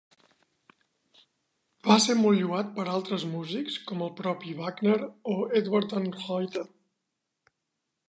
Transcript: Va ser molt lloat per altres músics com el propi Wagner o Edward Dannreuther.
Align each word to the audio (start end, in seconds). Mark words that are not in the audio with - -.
Va 1.89 1.97
ser 2.05 2.15
molt 2.21 2.41
lloat 2.45 2.73
per 2.79 2.87
altres 2.95 3.27
músics 3.35 3.77
com 3.93 4.03
el 4.09 4.11
propi 4.23 4.57
Wagner 4.65 4.99
o 5.37 5.39
Edward 5.63 5.95
Dannreuther. 5.97 6.69